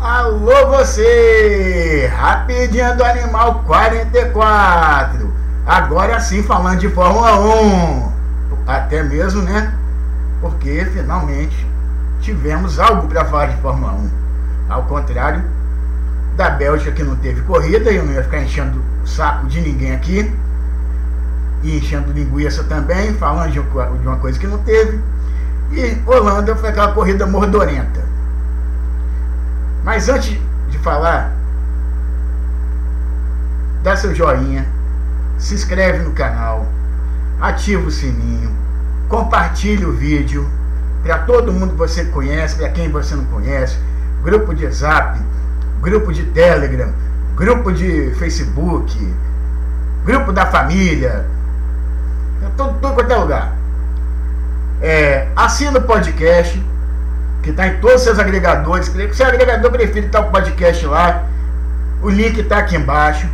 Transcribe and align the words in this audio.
Alô 0.00 0.68
você! 0.68 2.08
Rapidinho 2.16 2.96
do 2.96 3.02
Animal 3.02 3.64
44. 3.66 5.28
Agora 5.66 6.20
sim 6.20 6.40
falando 6.40 6.78
de 6.78 6.88
Fórmula 6.88 7.40
1. 7.40 8.12
Até 8.64 9.02
mesmo, 9.02 9.42
né? 9.42 9.74
Porque 10.40 10.84
finalmente 10.84 11.66
tivemos 12.20 12.78
algo 12.78 13.08
para 13.08 13.24
falar 13.24 13.46
de 13.46 13.60
Fórmula 13.60 13.92
1. 13.94 14.10
Ao 14.68 14.84
contrário 14.84 15.42
da 16.36 16.50
Bélgica 16.50 16.92
que 16.92 17.02
não 17.02 17.16
teve 17.16 17.40
corrida, 17.40 17.90
eu 17.90 18.04
não 18.04 18.12
ia 18.12 18.22
ficar 18.22 18.40
enchendo 18.40 18.80
o 19.02 19.06
saco 19.06 19.48
de 19.48 19.60
ninguém 19.60 19.96
aqui. 19.96 20.32
E 21.64 21.76
enchendo 21.76 22.12
linguiça 22.12 22.62
também, 22.62 23.14
falando 23.14 23.50
de 23.50 23.58
uma 23.58 24.16
coisa 24.18 24.38
que 24.38 24.46
não 24.46 24.58
teve. 24.58 25.00
E 25.72 26.00
Holanda 26.06 26.54
foi 26.54 26.68
aquela 26.68 26.92
corrida 26.92 27.26
mordorenta. 27.26 28.06
Mas 29.88 30.06
antes 30.10 30.38
de 30.68 30.78
falar, 30.80 31.32
dá 33.82 33.96
seu 33.96 34.14
joinha, 34.14 34.66
se 35.38 35.54
inscreve 35.54 36.00
no 36.00 36.12
canal, 36.12 36.66
ativa 37.40 37.86
o 37.86 37.90
sininho, 37.90 38.54
compartilhe 39.08 39.86
o 39.86 39.92
vídeo 39.94 40.46
para 41.02 41.20
todo 41.20 41.54
mundo 41.54 41.70
que 41.70 41.78
você 41.78 42.04
conhece, 42.04 42.56
para 42.56 42.68
quem 42.68 42.90
você 42.90 43.14
não 43.14 43.24
conhece, 43.24 43.78
grupo 44.22 44.54
de 44.54 44.70
Zap, 44.70 45.18
grupo 45.80 46.12
de 46.12 46.22
Telegram, 46.32 46.92
grupo 47.34 47.72
de 47.72 48.12
Facebook, 48.16 49.14
grupo 50.04 50.34
da 50.34 50.44
família, 50.44 51.24
tudo 52.58 52.78
quanto 52.92 53.10
é 53.10 53.16
lugar. 53.16 53.56
É, 54.82 55.28
assina 55.34 55.78
o 55.78 55.82
podcast, 55.82 56.62
que 57.42 57.50
está 57.50 57.66
em 57.68 57.80
todos 57.80 57.96
os 57.96 58.02
seus 58.02 58.18
agregadores. 58.18 58.86
Se 58.86 59.14
seu 59.14 59.26
agregador 59.26 59.70
prefere 59.70 60.06
estar 60.06 60.20
o 60.20 60.30
podcast 60.30 60.86
lá, 60.86 61.24
o 62.02 62.08
link 62.08 62.38
está 62.38 62.58
aqui 62.58 62.76
embaixo. 62.76 63.28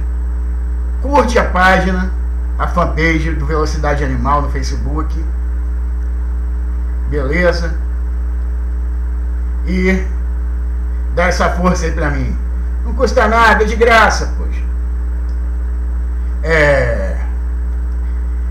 Curte 1.02 1.38
a 1.38 1.44
página, 1.44 2.10
a 2.58 2.66
fanpage 2.68 3.32
do 3.32 3.46
Velocidade 3.46 4.04
Animal 4.04 4.42
no 4.42 4.50
Facebook. 4.50 5.24
Beleza? 7.10 7.74
E 9.66 10.04
dá 11.14 11.24
essa 11.24 11.50
força 11.50 11.86
aí 11.86 11.92
pra 11.92 12.10
mim. 12.10 12.36
Não 12.84 12.94
custa 12.94 13.26
nada, 13.26 13.64
é 13.64 13.66
de 13.66 13.76
graça, 13.76 14.32
poxa. 14.36 14.62
É... 16.42 17.16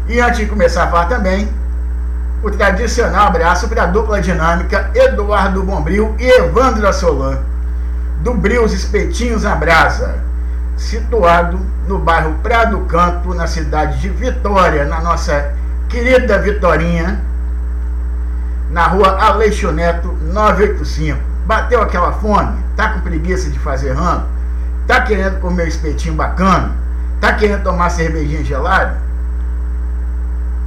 E 0.07 0.19
antes 0.19 0.39
de 0.39 0.45
começar 0.47 0.83
a 0.83 0.87
falar 0.87 1.05
também, 1.05 1.47
o 2.43 2.51
tradicional 2.51 3.27
abraço 3.27 3.69
para 3.69 3.83
a 3.83 3.87
dupla 3.87 4.21
dinâmica 4.21 4.91
Eduardo 4.93 5.63
Bombril 5.63 6.13
e 6.19 6.25
Evandro 6.25 6.85
Assolan, 6.85 7.39
do 8.21 8.33
Brios 8.33 8.73
Espetinhos 8.73 9.43
na 9.43 9.55
Brasa, 9.55 10.15
situado 10.75 11.57
no 11.87 11.99
bairro 11.99 12.35
Prado 12.43 12.79
Canto, 12.81 13.33
na 13.33 13.47
cidade 13.47 14.01
de 14.01 14.09
Vitória, 14.09 14.83
na 14.83 14.99
nossa 14.99 15.53
querida 15.87 16.37
Vitorinha, 16.37 17.21
na 18.71 18.87
rua 18.87 19.17
Aleixo 19.23 19.71
Neto 19.71 20.09
985. 20.21 21.17
Bateu 21.45 21.81
aquela 21.81 22.11
fome? 22.11 22.61
Tá 22.75 22.89
com 22.89 23.01
preguiça 23.01 23.49
de 23.49 23.59
fazer 23.59 23.93
ramo? 23.93 24.25
Tá 24.85 25.01
querendo 25.01 25.39
comer 25.39 25.63
um 25.63 25.67
espetinho 25.67 26.15
bacana? 26.15 26.71
Tá 27.21 27.33
querendo 27.33 27.63
tomar 27.63 27.89
cervejinha 27.89 28.43
gelada? 28.43 29.02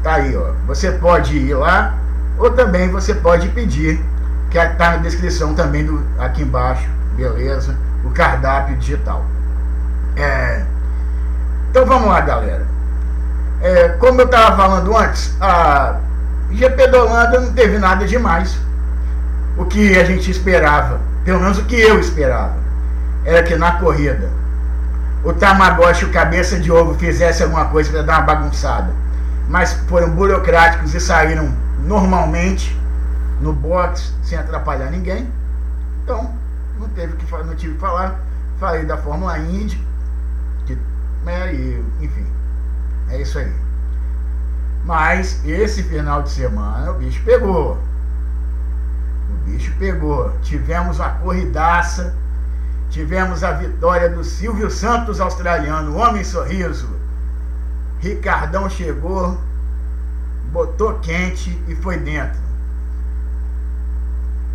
Tá 0.03 0.15
aí, 0.15 0.37
ó. 0.37 0.53
Você 0.67 0.93
pode 0.93 1.37
ir 1.37 1.55
lá 1.55 1.95
ou 2.39 2.51
também 2.51 2.91
você 2.91 3.15
pode 3.15 3.49
pedir, 3.49 4.03
que 4.51 4.59
está 4.59 4.93
na 4.93 4.97
descrição 4.99 5.55
também 5.55 5.85
do, 5.85 6.05
aqui 6.19 6.43
embaixo, 6.43 6.89
beleza? 7.17 7.77
O 8.05 8.11
cardápio 8.11 8.77
digital. 8.77 9.25
É, 10.17 10.63
então 11.71 11.87
vamos 11.87 12.09
lá, 12.09 12.21
galera. 12.21 12.67
É, 13.63 13.89
como 13.89 14.21
eu 14.21 14.27
estava 14.27 14.57
falando 14.57 14.97
antes, 14.97 15.35
a 15.41 15.97
GP 16.51 16.89
da 16.89 17.03
Holanda 17.03 17.41
não 17.41 17.53
teve 17.53 17.79
nada 17.79 18.07
demais. 18.07 18.59
O 19.57 19.65
que 19.65 19.99
a 19.99 20.05
gente 20.05 20.31
esperava, 20.31 21.01
pelo 21.25 21.41
menos 21.41 21.59
o 21.59 21.65
que 21.65 21.81
eu 21.81 21.99
esperava, 21.99 22.55
era 23.25 23.43
que 23.43 23.57
na 23.57 23.73
corrida 23.73 24.29
o 25.25 25.33
Tamagotchi, 25.33 26.05
o 26.05 26.13
cabeça 26.13 26.59
de 26.59 26.71
ovo, 26.71 26.95
fizesse 26.95 27.43
alguma 27.43 27.65
coisa 27.65 27.91
para 27.91 28.03
dar 28.03 28.19
uma 28.19 28.27
bagunçada 28.27 28.93
mas 29.49 29.73
foram 29.89 30.11
burocráticos 30.11 30.95
e 30.95 31.01
saíram 31.01 31.53
normalmente 31.85 32.77
no 33.41 33.53
box 33.53 34.13
sem 34.23 34.37
atrapalhar 34.37 34.91
ninguém. 34.91 35.31
Então, 36.03 36.33
não 36.79 36.89
teve 36.91 37.17
que 37.17 37.31
não 37.33 37.55
tive 37.55 37.75
que 37.75 37.81
falar. 37.81 38.21
Falei 38.59 38.85
da 38.85 38.97
Fórmula 38.97 39.39
Indy, 39.39 39.81
que, 40.67 40.79
né, 41.25 41.55
e, 41.55 41.85
enfim, 42.01 42.27
é 43.11 43.21
isso 43.21 43.39
aí. 43.39 43.53
Mas 44.85 45.45
esse 45.45 45.83
final 45.83 46.23
de 46.23 46.31
semana 46.31 46.91
o 46.91 46.95
bicho 46.95 47.23
pegou. 47.25 47.79
O 49.31 49.51
bicho 49.51 49.73
pegou. 49.79 50.33
Tivemos 50.43 51.01
a 51.01 51.11
corridaça. 51.11 52.15
Tivemos 52.89 53.43
a 53.43 53.53
vitória 53.53 54.09
do 54.09 54.23
Silvio 54.23 54.71
Santos 54.71 55.21
australiano, 55.21 55.97
homem 55.97 56.23
sorriso 56.23 56.96
Ricardão 58.01 58.69
chegou, 58.69 59.39
botou 60.53 60.99
quente 61.01 61.51
e 61.67 61.75
foi 61.77 61.99
dentro. 61.99 62.39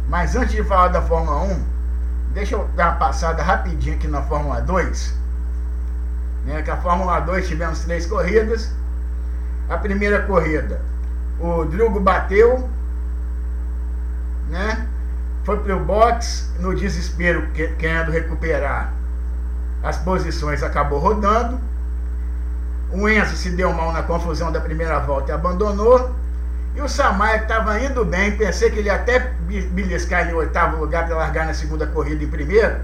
Mas 0.07 0.35
antes 0.35 0.52
de 0.52 0.63
falar 0.63 0.90
da 0.90 1.02
Fórmula 1.02 1.41
1, 1.44 1.63
deixa 2.34 2.56
eu 2.56 2.68
dar 2.75 2.90
uma 2.90 2.97
passada 2.97 3.41
rapidinho 3.41 3.96
aqui 3.96 4.07
na 4.07 4.22
Fórmula 4.22 4.62
2. 4.62 5.13
Né, 6.46 6.62
que 6.62 6.72
a 6.72 6.78
Fórmula 6.78 7.19
2 7.19 7.47
tivemos 7.47 7.79
três 7.81 8.06
corridas. 8.06 8.72
A 9.69 9.78
primeira 9.78 10.23
corrida, 10.23 10.81
o 11.40 11.63
Drugo 11.66 12.00
bateu, 12.00 12.69
né? 14.50 14.88
Foi 15.44 15.58
pro 15.58 15.79
box 15.79 16.52
no 16.59 16.75
desespero, 16.75 17.47
querendo 17.52 18.12
recuperar 18.12 18.91
as 19.81 19.97
posições, 19.97 20.62
acabou 20.62 21.00
rodando 21.00 21.59
o 22.94 23.07
Enzo 23.07 23.35
se 23.35 23.50
deu 23.52 23.72
mal 23.74 23.94
na 23.94 24.03
confusão 24.03 24.52
da 24.52 24.59
primeira 24.59 25.00
volta 25.00 25.31
e 25.31 25.34
abandonou. 25.34 26.13
E 26.75 26.81
o 26.81 26.88
Samaia, 26.88 27.40
que 27.40 27.46
estava 27.46 27.79
indo 27.79 28.03
bem, 28.06 28.35
pensei 28.38 28.69
que 28.69 28.79
ele 28.79 28.88
ia 28.88 28.96
até 28.96 29.19
beliscar 29.19 30.29
em 30.29 30.34
oitavo 30.34 30.78
lugar 30.78 31.06
para 31.06 31.16
largar 31.16 31.46
na 31.46 31.53
segunda 31.53 31.85
corrida 31.88 32.24
em 32.24 32.28
primeiro. 32.28 32.78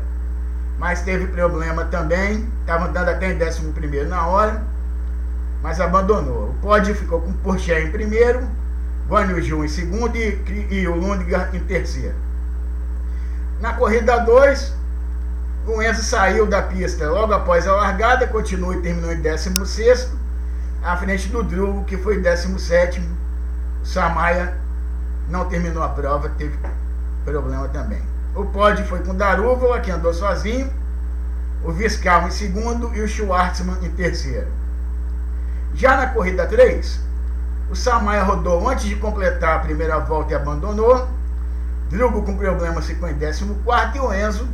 Mas 0.77 1.01
teve 1.01 1.27
problema 1.27 1.85
também. 1.85 2.47
Estava 2.61 2.87
andando 2.87 3.09
até 3.09 3.31
em 3.31 3.37
décimo 3.37 3.73
primeiro 3.73 4.09
na 4.09 4.27
hora. 4.27 4.61
Mas 5.61 5.79
abandonou. 5.81 6.49
O 6.49 6.53
pódio 6.61 6.95
ficou 6.95 7.21
com 7.21 7.33
Porsche 7.33 7.73
em 7.73 7.91
primeiro, 7.91 8.47
Guanyu 9.09 9.41
Ju 9.41 9.65
em 9.65 9.67
segundo 9.67 10.15
e, 10.15 10.67
e 10.69 10.87
o 10.87 10.95
Lundgren 10.95 11.47
em 11.53 11.59
terceiro. 11.59 12.15
Na 13.59 13.73
corrida 13.73 14.17
2, 14.19 14.76
Enzo 15.81 16.01
saiu 16.01 16.47
da 16.47 16.61
pista 16.61 17.09
logo 17.09 17.33
após 17.33 17.67
a 17.67 17.73
largada, 17.73 18.25
continuou 18.25 18.73
e 18.73 18.81
terminou 18.81 19.11
em 19.11 19.19
16, 19.19 20.09
à 20.81 20.95
frente 20.95 21.27
do 21.27 21.43
Drugo, 21.43 21.83
que 21.83 21.97
foi 21.97 22.21
17. 22.21 23.01
O 23.83 23.85
Samaia 23.85 24.57
não 25.27 25.43
terminou 25.49 25.83
a 25.83 25.89
prova, 25.89 26.29
teve 26.29 26.57
problema 27.25 27.67
também. 27.67 28.01
O 28.33 28.45
pódio 28.45 28.85
foi 28.85 28.99
com 28.99 29.11
o 29.11 29.13
Darúvala, 29.13 29.81
que 29.81 29.91
andou 29.91 30.13
sozinho, 30.13 30.71
o 31.65 31.73
Viscal 31.73 32.25
em 32.27 32.31
segundo 32.31 32.95
e 32.95 33.01
o 33.01 33.07
Schwartzman 33.07 33.77
em 33.81 33.91
terceiro. 33.91 34.47
Já 35.73 35.97
na 35.97 36.07
corrida 36.07 36.45
3, 36.45 37.01
o 37.69 37.75
Samaia 37.75 38.23
rodou 38.23 38.69
antes 38.69 38.85
de 38.85 38.95
completar 38.95 39.57
a 39.57 39.59
primeira 39.59 39.99
volta 39.99 40.31
e 40.31 40.35
abandonou. 40.35 41.09
Drugo 41.89 42.21
com 42.23 42.37
problema 42.37 42.81
ficou 42.81 43.09
em 43.09 43.17
14 43.17 43.43
e 43.95 43.99
o 43.99 44.13
Enzo 44.13 44.47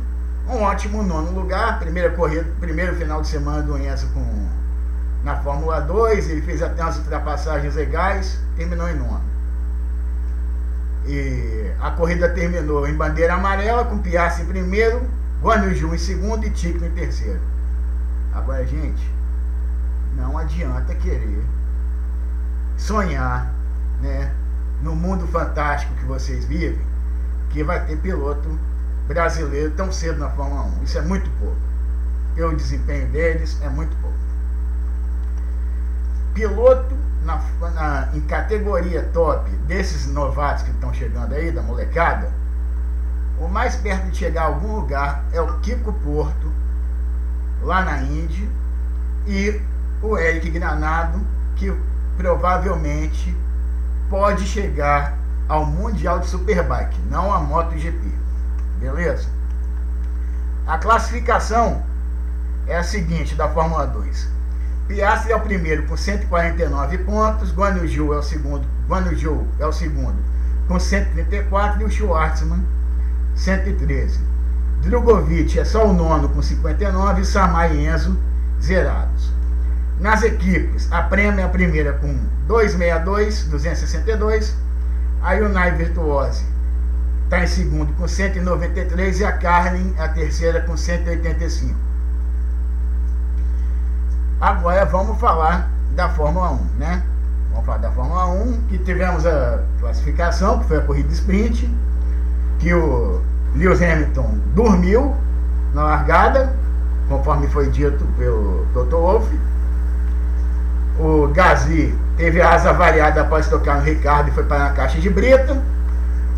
um 0.48 0.62
ótimo 0.62 1.02
nono 1.02 1.30
lugar, 1.32 1.78
primeira 1.78 2.10
corrida, 2.10 2.46
primeiro 2.60 2.94
final 2.96 3.22
de 3.22 3.28
semana 3.28 3.62
do 3.62 3.78
Enzo 3.78 4.08
com, 4.08 4.48
na 5.22 5.36
Fórmula 5.36 5.80
2, 5.80 6.28
ele 6.28 6.42
fez 6.42 6.62
até 6.62 6.82
umas 6.82 6.98
ultrapassagens 6.98 7.74
legais, 7.74 8.38
terminou 8.56 8.88
em 8.88 8.96
nono. 8.96 9.22
E 11.06 11.72
a 11.80 11.90
corrida 11.90 12.28
terminou 12.28 12.86
em 12.86 12.94
bandeira 12.94 13.34
amarela, 13.34 13.84
com 13.84 13.98
Piastri 13.98 14.44
em 14.44 14.46
primeiro, 14.46 15.02
Guanaju 15.42 15.94
em 15.94 15.98
segundo 15.98 16.46
e 16.46 16.50
Tico 16.50 16.84
em 16.84 16.90
terceiro. 16.90 17.40
Agora, 18.34 18.66
gente, 18.66 19.10
não 20.16 20.36
adianta 20.36 20.94
querer 20.94 21.44
sonhar, 22.76 23.52
né, 24.00 24.32
no 24.82 24.94
mundo 24.94 25.26
fantástico 25.28 25.94
que 25.94 26.04
vocês 26.04 26.44
vivem, 26.44 26.80
que 27.50 27.62
vai 27.62 27.84
ter 27.86 27.96
piloto 27.96 28.58
brasileiro 29.06 29.70
tão 29.72 29.92
cedo 29.92 30.18
na 30.18 30.30
Fórmula 30.30 30.62
1. 30.80 30.84
Isso 30.84 30.98
é 30.98 31.02
muito 31.02 31.30
pouco. 31.38 31.56
Pelo 32.34 32.56
desempenho 32.56 33.08
deles, 33.08 33.58
é 33.62 33.68
muito 33.68 33.94
pouco. 34.00 34.16
Piloto 36.34 36.94
na, 37.24 37.42
na, 37.70 38.08
em 38.12 38.20
categoria 38.20 39.02
top 39.12 39.48
desses 39.66 40.06
novatos 40.06 40.62
que 40.62 40.70
estão 40.70 40.92
chegando 40.92 41.34
aí, 41.34 41.50
da 41.50 41.62
molecada, 41.62 42.30
o 43.38 43.48
mais 43.48 43.76
perto 43.76 44.10
de 44.10 44.16
chegar 44.16 44.42
a 44.42 44.46
algum 44.46 44.76
lugar 44.76 45.24
é 45.32 45.40
o 45.40 45.58
Kiko 45.60 45.92
Porto, 45.92 46.52
lá 47.62 47.82
na 47.82 48.02
Índia, 48.02 48.48
e 49.26 49.60
o 50.02 50.18
Eric 50.18 50.50
Granado, 50.50 51.20
que 51.56 51.74
provavelmente 52.16 53.36
pode 54.08 54.44
chegar 54.46 55.16
ao 55.48 55.66
Mundial 55.66 56.20
de 56.20 56.26
Superbike, 56.26 56.98
não 57.10 57.32
a 57.32 57.40
MotoGP. 57.40 58.23
Beleza? 58.84 59.26
A 60.66 60.76
classificação 60.76 61.82
é 62.66 62.76
a 62.76 62.82
seguinte 62.82 63.34
da 63.34 63.48
Fórmula 63.48 63.86
2. 63.86 64.28
Piastri 64.86 65.32
é 65.32 65.36
o 65.36 65.40
primeiro 65.40 65.84
com 65.84 65.96
149 65.96 66.98
pontos, 66.98 67.50
Guan 67.50 67.78
Yu 67.78 68.12
é 68.12 68.18
o 68.18 68.22
segundo, 68.22 68.66
Guan 68.86 69.10
Yu 69.10 69.48
é 69.58 69.64
o 69.64 69.72
segundo 69.72 70.18
com 70.68 70.78
134 70.78 71.80
e 71.80 71.84
o 71.84 71.90
Schwartzman 71.90 72.62
113. 73.34 74.20
Drogovic 74.82 75.58
é 75.58 75.64
só 75.64 75.86
o 75.86 75.94
nono 75.94 76.28
com 76.28 76.42
59 76.42 77.22
e 77.22 77.24
Samai 77.24 77.74
e 77.74 77.86
Enzo 77.86 78.18
zerados. 78.60 79.32
Nas 79.98 80.22
equipes, 80.22 80.92
a 80.92 81.02
Prêmio 81.02 81.40
é 81.40 81.44
a 81.44 81.48
primeira 81.48 81.94
com 81.94 82.18
262, 82.48 83.44
262. 83.44 84.54
A 85.22 85.30
Hyundai 85.30 85.74
Virtuose 85.74 86.53
está 87.24 87.42
em 87.42 87.46
segundo 87.46 87.92
com 87.94 88.06
193 88.06 89.20
e 89.20 89.24
a 89.24 89.32
Carlin 89.32 89.94
a 89.98 90.08
terceira 90.08 90.60
com 90.60 90.76
185. 90.76 91.74
Agora 94.40 94.84
vamos 94.84 95.18
falar 95.18 95.70
da 95.94 96.08
Fórmula 96.10 96.50
1, 96.50 96.58
né? 96.78 97.02
Vamos 97.50 97.66
falar 97.66 97.78
da 97.78 97.90
Fórmula 97.90 98.26
1, 98.26 98.62
que 98.68 98.78
tivemos 98.78 99.24
a 99.26 99.60
classificação, 99.80 100.58
que 100.58 100.66
foi 100.66 100.78
a 100.78 100.80
corrida 100.82 101.12
sprint, 101.12 101.70
que 102.58 102.74
o 102.74 103.22
Lewis 103.54 103.80
Hamilton 103.80 104.38
dormiu 104.54 105.14
na 105.72 105.84
largada, 105.84 106.54
conforme 107.08 107.46
foi 107.48 107.70
dito 107.70 108.04
pelo 108.18 108.66
Dr. 108.74 108.96
Wolff. 108.96 109.40
O 110.98 111.28
Gasly 111.28 111.96
teve 112.16 112.40
a 112.40 112.54
asa 112.54 112.72
variada 112.72 113.22
após 113.22 113.48
tocar 113.48 113.78
no 113.78 113.82
Ricardo 113.82 114.28
e 114.28 114.32
foi 114.32 114.44
para 114.44 114.66
a 114.66 114.70
caixa 114.70 115.00
de 115.00 115.10
brita. 115.10 115.60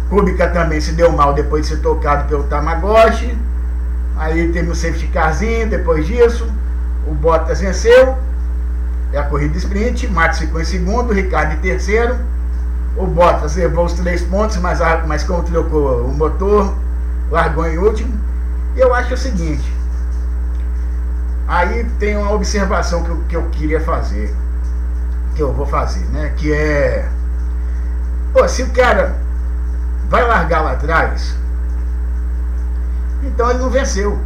Kubica 0.08 0.49
também 0.49 0.81
se 0.81 0.93
deu 0.93 1.11
mal 1.11 1.35
depois 1.35 1.62
de 1.62 1.75
ser 1.75 1.82
tocado 1.82 2.29
pelo 2.29 2.44
Tamagotchi. 2.44 3.37
Aí 4.17 4.53
teve 4.53 4.70
o 4.70 4.75
safety 4.75 5.08
carzinho 5.08 5.69
depois 5.69 6.06
disso. 6.06 6.49
O 7.06 7.14
Bottas 7.14 7.61
venceu. 7.61 8.17
É 9.12 9.19
a 9.19 9.25
corrida 9.25 9.56
sprint. 9.58 10.06
Max 10.08 10.38
ficou 10.38 10.61
em 10.61 10.64
segundo, 10.64 11.12
Ricardo 11.12 11.55
em 11.55 11.58
terceiro. 11.58 12.17
O 12.97 13.06
Bottas 13.06 13.56
levou 13.56 13.85
os 13.85 13.93
três 13.94 14.23
pontos, 14.23 14.56
mas, 14.58 14.79
mas 15.06 15.23
como 15.23 15.43
trocou 15.43 16.05
o 16.05 16.14
motor, 16.14 16.75
largou 17.31 17.67
em 17.67 17.76
último. 17.76 18.19
E 18.75 18.81
eu 18.81 18.94
acho 18.94 19.14
o 19.14 19.17
seguinte. 19.17 19.73
Aí 21.49 21.85
tem 21.99 22.17
uma 22.17 22.32
observação 22.32 23.03
que 23.03 23.11
eu, 23.11 23.23
que 23.29 23.37
eu 23.37 23.43
queria 23.50 23.81
fazer. 23.81 24.35
Que 25.35 25.43
eu 25.43 25.53
vou 25.53 25.67
fazer, 25.67 26.05
né? 26.06 26.32
Que 26.37 26.53
é. 26.53 27.08
Pô, 28.32 28.49
se 28.49 28.62
o 28.62 28.70
cara 28.70 29.25
vai 30.08 30.26
largar 30.26 30.62
lá 30.62 30.73
atrás, 30.73 31.37
então 33.23 33.50
ele 33.50 33.58
não 33.58 33.70
venceu. 33.70 34.19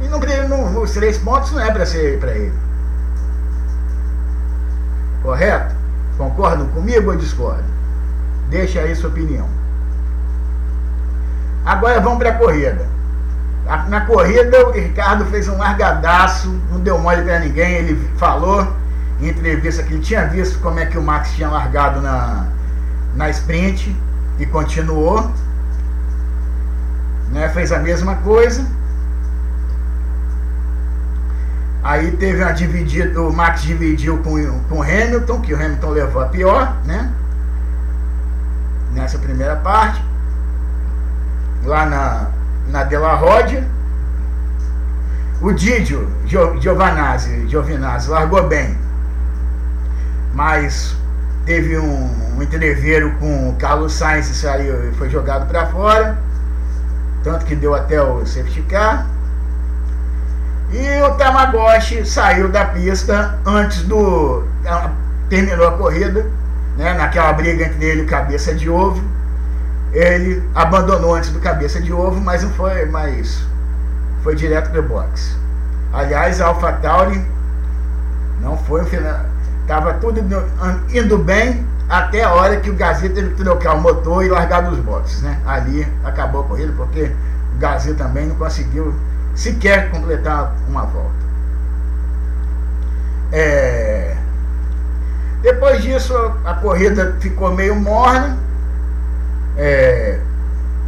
E 0.00 0.08
não, 0.08 0.20
não, 0.48 0.70
nos 0.72 0.92
três 0.92 1.18
pontos 1.18 1.52
não 1.52 1.60
é 1.60 1.70
para 1.70 1.86
ser 1.86 2.18
para 2.18 2.32
ele. 2.32 2.54
Correto? 5.22 5.74
Concordam 6.16 6.66
comigo 6.68 7.10
ou 7.10 7.16
discordam? 7.16 7.64
Deixa 8.48 8.80
aí 8.80 8.94
sua 8.94 9.10
opinião. 9.10 9.48
Agora 11.64 12.00
vamos 12.00 12.18
para 12.18 12.30
a 12.30 12.34
corrida. 12.34 12.86
Na 13.88 14.02
corrida, 14.02 14.68
o 14.68 14.70
Ricardo 14.70 15.24
fez 15.26 15.48
um 15.48 15.58
largadaço, 15.58 16.48
não 16.70 16.78
deu 16.78 16.98
mole 16.98 17.22
para 17.22 17.40
ninguém. 17.40 17.72
Ele 17.72 18.08
falou 18.16 18.72
em 19.20 19.28
entrevista 19.28 19.82
que 19.82 19.94
ele 19.94 20.02
tinha 20.02 20.26
visto 20.26 20.60
como 20.60 20.78
é 20.78 20.86
que 20.86 20.96
o 20.96 21.02
Max 21.02 21.32
tinha 21.32 21.48
largado 21.48 22.00
na, 22.00 22.46
na 23.16 23.28
sprint 23.30 23.96
e 24.38 24.46
continuou. 24.46 25.30
Né, 27.30 27.48
fez 27.48 27.72
a 27.72 27.78
mesma 27.78 28.16
coisa. 28.16 28.66
Aí 31.82 32.10
teve 32.16 32.42
uma 32.42 32.52
dividida, 32.52 33.20
o 33.22 33.32
Max 33.32 33.62
dividiu 33.62 34.18
com, 34.18 34.60
com 34.68 34.78
o 34.78 34.82
Hamilton, 34.82 35.40
que 35.40 35.54
o 35.54 35.56
Hamilton 35.56 35.90
levou 35.90 36.22
a 36.22 36.26
pior, 36.26 36.76
né? 36.84 37.12
Nessa 38.92 39.18
primeira 39.18 39.56
parte. 39.56 40.02
Lá 41.64 41.86
na, 41.86 42.30
na 42.68 42.82
Della 42.82 43.14
Rodia. 43.14 43.64
O 45.40 45.52
Didio 45.52 46.10
Giovanazzi, 46.60 47.46
Giovinazzi 47.46 48.08
largou 48.08 48.48
bem. 48.48 48.76
Mas 50.34 50.96
teve 51.46 51.78
um, 51.78 52.10
um 52.36 52.42
entreveiro 52.42 53.12
com 53.18 53.50
o 53.50 53.54
Carlos 53.54 53.94
Sainz 53.94 54.28
e 54.28 54.34
saiu, 54.34 54.92
foi 54.94 55.08
jogado 55.08 55.46
para 55.46 55.66
fora. 55.68 56.18
Tanto 57.22 57.46
que 57.46 57.54
deu 57.54 57.74
até 57.74 58.02
o 58.02 58.26
safety 58.26 58.62
car. 58.62 59.06
E 60.72 61.02
o 61.02 61.14
Tamagotchi 61.14 62.04
saiu 62.04 62.48
da 62.48 62.66
pista 62.66 63.38
antes 63.46 63.82
do. 63.84 64.44
terminou 65.28 65.68
a 65.68 65.72
corrida, 65.72 66.26
né, 66.76 66.92
naquela 66.94 67.32
briga 67.32 67.64
entre 67.64 67.84
ele 67.84 68.02
e 68.02 68.06
cabeça 68.06 68.52
de 68.52 68.68
ovo. 68.68 69.02
Ele 69.92 70.42
abandonou 70.54 71.14
antes 71.14 71.30
do 71.30 71.38
cabeça 71.38 71.80
de 71.80 71.92
ovo, 71.92 72.20
mas 72.20 72.42
não 72.42 72.50
foi, 72.50 72.84
mas 72.86 73.42
foi 74.22 74.34
direto 74.34 74.70
pro 74.70 74.82
box. 74.82 75.36
Aliás, 75.92 76.40
a 76.40 76.46
AlphaTauri 76.46 77.24
não 78.40 78.58
foi 78.58 78.82
o 78.82 78.86
final. 78.86 79.20
Tava 79.66 79.94
tudo 79.94 80.20
indo 80.92 81.18
bem 81.18 81.66
até 81.88 82.22
a 82.22 82.32
hora 82.32 82.60
que 82.60 82.70
o 82.70 82.74
Gasly 82.74 83.08
teve 83.08 83.34
que 83.34 83.42
trocar 83.42 83.74
o 83.74 83.80
motor 83.80 84.24
e 84.24 84.28
largar 84.28 84.62
dos 84.62 84.78
boxes, 84.78 85.22
né? 85.22 85.40
Ali 85.46 85.86
acabou 86.04 86.42
a 86.42 86.44
corrida 86.44 86.72
porque 86.76 87.12
o 87.54 87.58
Gasly 87.58 87.94
também 87.94 88.26
não 88.26 88.36
conseguiu 88.36 88.94
sequer 89.34 89.90
completar 89.90 90.54
uma 90.68 90.82
volta. 90.82 91.26
É... 93.32 94.16
Depois 95.42 95.82
disso, 95.82 96.14
a 96.44 96.54
corrida 96.54 97.16
ficou 97.20 97.52
meio 97.54 97.74
morna. 97.74 98.38
É... 99.56 100.18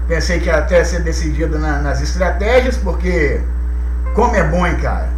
Pensei 0.06 0.40
que 0.40 0.46
ia 0.46 0.56
até 0.56 0.82
ser 0.84 1.02
decidida 1.02 1.58
na, 1.58 1.80
nas 1.80 2.00
estratégias, 2.00 2.76
porque 2.76 3.40
como 4.14 4.34
é 4.34 4.42
bom, 4.42 4.66
hein, 4.66 4.76
cara? 4.80 5.17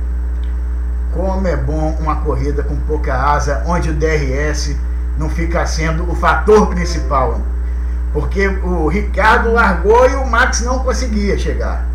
Como 1.12 1.46
é 1.46 1.56
bom 1.56 1.96
uma 2.00 2.16
corrida 2.16 2.62
com 2.62 2.76
pouca 2.80 3.14
asa, 3.14 3.62
onde 3.66 3.90
o 3.90 3.94
DRS 3.94 4.76
não 5.18 5.28
fica 5.28 5.66
sendo 5.66 6.10
o 6.10 6.14
fator 6.14 6.68
principal. 6.68 7.40
Porque 8.12 8.48
o 8.48 8.88
Ricardo 8.88 9.52
largou 9.52 10.08
e 10.08 10.14
o 10.14 10.26
Max 10.26 10.62
não 10.62 10.80
conseguia 10.80 11.38
chegar. 11.38 11.86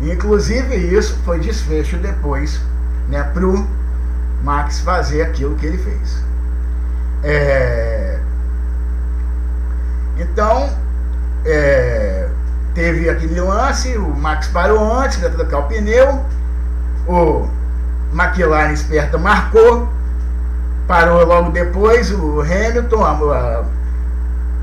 Inclusive 0.00 0.74
isso 0.76 1.18
foi 1.24 1.40
desfecho 1.40 1.96
depois, 1.96 2.60
né, 3.08 3.22
pro 3.32 3.66
Max 4.42 4.80
fazer 4.80 5.22
aquilo 5.22 5.56
que 5.56 5.66
ele 5.66 5.78
fez. 5.78 6.22
É... 7.22 8.18
Então, 10.18 10.70
é... 11.44 12.28
teve 12.74 13.08
aquele 13.08 13.40
lance, 13.40 13.96
o 13.96 14.14
Max 14.14 14.48
parou 14.48 14.92
antes 14.92 15.16
para 15.16 15.30
trocar 15.30 15.60
o 15.60 15.62
pneu, 15.64 16.22
o 17.08 17.48
McLaren 18.18 18.72
esperta 18.72 19.18
marcou, 19.18 19.88
parou 20.86 21.24
logo 21.24 21.50
depois, 21.50 22.10
o 22.10 22.40
Hamilton, 22.40 23.04
a, 23.04 23.64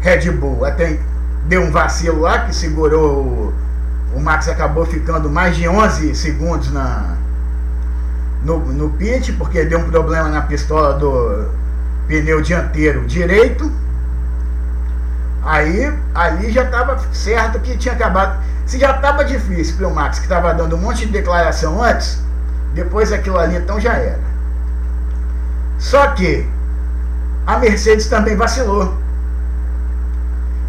Red 0.01 0.31
Bull 0.31 0.65
até 0.65 0.99
deu 1.47 1.61
um 1.61 1.71
vacilo 1.71 2.21
lá 2.21 2.39
que 2.45 2.55
segurou 2.55 3.21
o 3.21 3.53
o 4.13 4.19
Max 4.19 4.47
acabou 4.47 4.85
ficando 4.85 5.29
mais 5.29 5.55
de 5.55 5.67
11 5.67 6.15
segundos 6.15 6.71
na, 6.71 7.17
no, 8.43 8.59
no 8.59 8.89
pit, 8.91 9.33
porque 9.33 9.65
deu 9.65 9.79
um 9.79 9.89
problema 9.89 10.29
na 10.29 10.41
pistola 10.43 10.93
do 10.93 11.49
pneu 12.07 12.41
dianteiro 12.41 13.05
direito. 13.05 13.71
Aí, 15.43 15.91
ali 16.13 16.51
já 16.51 16.63
estava 16.63 16.97
certo 17.11 17.59
que 17.59 17.75
tinha 17.75 17.93
acabado. 17.93 18.41
Se 18.65 18.79
já 18.79 18.91
estava 18.91 19.25
difícil 19.25 19.75
para 19.75 19.87
o 19.87 19.93
Max, 19.93 20.19
que 20.19 20.25
estava 20.25 20.53
dando 20.53 20.75
um 20.75 20.79
monte 20.79 21.05
de 21.05 21.11
declaração 21.11 21.83
antes, 21.83 22.23
depois 22.73 23.11
aquilo 23.11 23.37
ali 23.37 23.57
então 23.57 23.79
já 23.79 23.93
era. 23.93 24.19
Só 25.79 26.07
que 26.09 26.47
a 27.45 27.57
Mercedes 27.57 28.07
também 28.07 28.35
vacilou. 28.35 28.93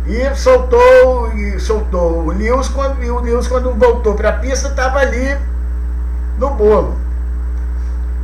E 0.07 0.35
soltou, 0.35 1.33
e 1.35 1.59
soltou 1.59 2.27
o 2.27 2.33
Lewis 2.33 2.69
quando, 2.69 3.03
e 3.03 3.11
o 3.11 3.21
Lewis 3.21 3.49
quando 3.49 3.73
voltou 3.75 4.15
para 4.15 4.31
a 4.31 4.33
pista 4.35 4.69
estava 4.69 4.99
ali 4.99 5.37
no 6.39 6.51
bolo. 6.51 6.97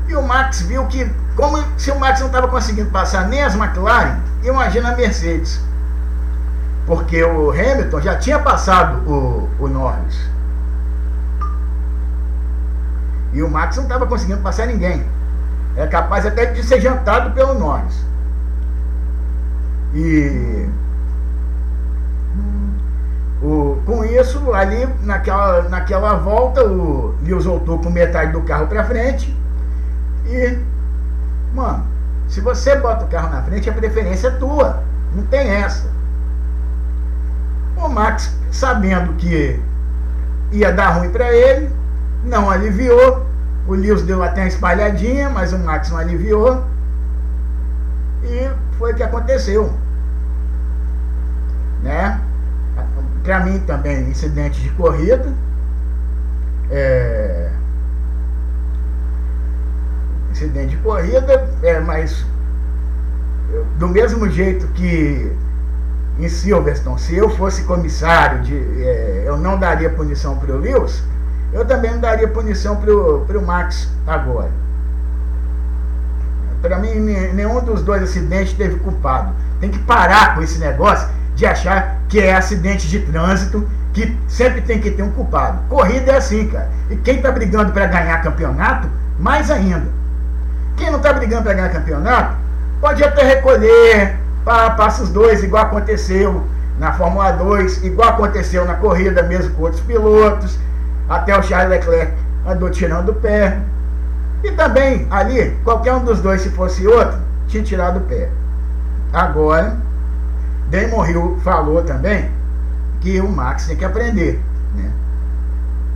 E 0.08 0.14
o 0.14 0.22
Max 0.22 0.60
viu 0.62 0.84
que, 0.86 1.10
como 1.36 1.64
se 1.78 1.90
o 1.90 1.98
Max 1.98 2.20
não 2.20 2.26
estava 2.26 2.48
conseguindo 2.48 2.90
passar 2.90 3.28
nem 3.28 3.42
as 3.42 3.54
McLaren, 3.54 4.18
imagina 4.42 4.90
a 4.92 4.96
Mercedes. 4.96 5.60
Porque 6.86 7.22
o 7.22 7.50
Hamilton 7.50 8.00
já 8.00 8.16
tinha 8.16 8.38
passado 8.40 9.08
o, 9.08 9.48
o 9.58 9.68
Norris. 9.68 10.29
E 13.32 13.42
o 13.42 13.50
Max 13.50 13.76
não 13.76 13.84
estava 13.84 14.06
conseguindo 14.06 14.40
passar 14.40 14.66
ninguém. 14.66 15.04
É 15.76 15.86
capaz 15.86 16.26
até 16.26 16.46
de 16.46 16.62
ser 16.64 16.80
jantado 16.80 17.30
pelo 17.32 17.54
Norris. 17.54 18.04
E 19.94 20.68
o, 23.42 23.80
com 23.86 24.04
isso, 24.04 24.52
ali 24.52 24.86
naquela, 25.02 25.62
naquela 25.68 26.14
volta, 26.14 26.64
o 26.64 27.14
Lewis 27.22 27.44
voltou 27.44 27.78
com 27.78 27.88
metade 27.88 28.32
do 28.32 28.42
carro 28.42 28.66
para 28.66 28.84
frente. 28.84 29.34
E, 30.26 30.58
mano, 31.54 31.84
se 32.28 32.40
você 32.40 32.76
bota 32.76 33.04
o 33.04 33.08
carro 33.08 33.30
na 33.30 33.42
frente, 33.42 33.70
a 33.70 33.72
preferência 33.72 34.28
é 34.28 34.32
tua. 34.32 34.82
Não 35.14 35.24
tem 35.24 35.48
essa. 35.50 35.88
O 37.76 37.88
Max, 37.88 38.36
sabendo 38.52 39.14
que 39.14 39.58
ia 40.52 40.72
dar 40.72 40.90
ruim 40.90 41.10
para 41.10 41.32
ele, 41.32 41.70
não 42.24 42.50
aliviou. 42.50 43.26
O 43.66 43.74
Lewis 43.74 44.02
deu 44.02 44.22
até 44.22 44.42
uma 44.42 44.48
espalhadinha, 44.48 45.28
mas 45.30 45.52
o 45.52 45.58
Max 45.58 45.90
não 45.90 45.98
aliviou. 45.98 46.64
E 48.24 48.50
foi 48.78 48.92
o 48.92 48.96
que 48.96 49.02
aconteceu. 49.02 49.72
Né? 51.82 52.20
Para 53.22 53.40
mim 53.40 53.58
também, 53.60 54.08
incidente 54.08 54.60
de 54.60 54.70
corrida. 54.70 55.32
É, 56.70 57.50
incidente 60.30 60.76
de 60.76 60.76
corrida, 60.78 61.48
é, 61.62 61.80
mas 61.80 62.24
do 63.78 63.88
mesmo 63.88 64.28
jeito 64.30 64.66
que 64.68 65.36
em 66.18 66.28
Silverstone, 66.28 66.98
se 67.00 67.16
eu 67.16 67.30
fosse 67.30 67.64
comissário, 67.64 68.42
de, 68.42 68.56
é, 68.56 69.24
eu 69.26 69.36
não 69.36 69.58
daria 69.58 69.90
punição 69.90 70.36
para 70.36 70.52
o 70.52 70.58
Lewis, 70.58 71.02
eu 71.52 71.64
também 71.64 71.92
não 71.92 72.00
daria 72.00 72.28
punição 72.28 72.76
para 72.76 73.38
o 73.38 73.46
Max 73.46 73.88
agora. 74.06 74.50
Para 76.62 76.78
mim, 76.78 76.94
nenhum 77.34 77.60
dos 77.60 77.82
dois 77.82 78.02
acidentes 78.02 78.52
teve 78.52 78.76
culpado. 78.80 79.32
Tem 79.60 79.70
que 79.70 79.78
parar 79.80 80.34
com 80.34 80.42
esse 80.42 80.58
negócio 80.58 81.08
de 81.34 81.46
achar 81.46 81.98
que 82.08 82.20
é 82.20 82.34
acidente 82.34 82.86
de 82.86 83.00
trânsito, 83.00 83.66
que 83.92 84.16
sempre 84.28 84.60
tem 84.60 84.78
que 84.78 84.90
ter 84.90 85.02
um 85.02 85.10
culpado. 85.10 85.58
Corrida 85.68 86.12
é 86.12 86.16
assim, 86.16 86.48
cara. 86.48 86.68
E 86.90 86.96
quem 86.96 87.16
está 87.16 87.32
brigando 87.32 87.72
para 87.72 87.86
ganhar 87.86 88.22
campeonato, 88.22 88.88
mais 89.18 89.50
ainda. 89.50 89.86
Quem 90.76 90.90
não 90.90 90.98
está 90.98 91.12
brigando 91.12 91.44
para 91.44 91.54
ganhar 91.54 91.70
campeonato, 91.70 92.36
pode 92.80 93.02
até 93.02 93.22
recolher, 93.22 94.16
passa 94.44 95.02
os 95.02 95.08
dois, 95.08 95.42
igual 95.42 95.64
aconteceu 95.64 96.46
na 96.78 96.92
Fórmula 96.92 97.32
2, 97.32 97.84
igual 97.84 98.10
aconteceu 98.10 98.64
na 98.64 98.74
corrida 98.74 99.22
mesmo 99.22 99.54
com 99.54 99.62
outros 99.62 99.82
pilotos. 99.82 100.58
Até 101.10 101.36
o 101.36 101.42
Charles 101.42 101.70
Leclerc 101.70 102.12
andou 102.46 102.70
tirando 102.70 103.08
o 103.08 103.14
pé. 103.14 103.60
E 104.44 104.52
também 104.52 105.08
ali, 105.10 105.50
qualquer 105.64 105.92
um 105.92 106.04
dos 106.04 106.20
dois, 106.20 106.40
se 106.40 106.50
fosse 106.50 106.86
outro, 106.86 107.18
tinha 107.48 107.64
tirado 107.64 107.98
o 107.98 108.02
pé. 108.02 108.30
Agora, 109.12 109.76
Damon 110.70 111.04
Hill 111.04 111.40
falou 111.42 111.82
também 111.82 112.30
que 113.00 113.20
o 113.20 113.28
Max 113.28 113.66
tem 113.66 113.76
que 113.76 113.84
aprender. 113.84 114.40
Né? 114.76 114.88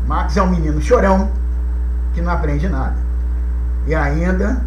Max 0.09 0.37
é 0.37 0.43
um 0.43 0.51
menino 0.51 0.83
chorão 0.83 1.31
que 2.13 2.21
não 2.21 2.33
aprende 2.33 2.69
nada. 2.69 2.97
E 3.87 3.95
ainda 3.95 4.61